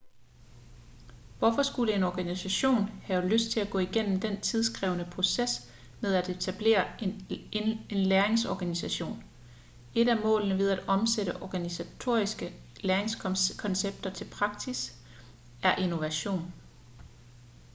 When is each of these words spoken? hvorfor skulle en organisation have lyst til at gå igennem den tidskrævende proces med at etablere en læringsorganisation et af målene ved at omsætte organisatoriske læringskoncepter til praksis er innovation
hvorfor 1.39 1.63
skulle 1.63 1.93
en 1.95 2.03
organisation 2.03 3.01
have 3.03 3.27
lyst 3.29 3.51
til 3.51 3.59
at 3.59 3.69
gå 3.71 3.79
igennem 3.79 4.19
den 4.19 4.41
tidskrævende 4.41 5.07
proces 5.15 5.71
med 6.01 6.13
at 6.15 6.29
etablere 6.29 6.87
en 7.89 8.05
læringsorganisation 8.05 9.23
et 9.95 10.09
af 10.09 10.17
målene 10.21 10.57
ved 10.57 10.69
at 10.69 10.87
omsætte 10.87 11.41
organisatoriske 11.41 12.61
læringskoncepter 12.79 14.09
til 14.13 14.25
praksis 14.29 14.95
er 15.63 15.75
innovation 15.75 16.53